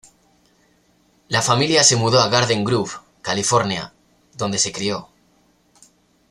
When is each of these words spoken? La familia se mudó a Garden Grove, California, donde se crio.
La 1.27 1.43
familia 1.43 1.83
se 1.83 1.95
mudó 1.95 2.21
a 2.21 2.27
Garden 2.29 2.63
Grove, 2.63 2.89
California, 3.21 3.93
donde 4.35 4.57
se 4.57 4.71
crio. 4.71 5.09